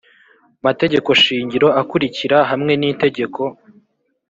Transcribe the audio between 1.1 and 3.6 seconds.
shingiro akurikira hamwe n itegeko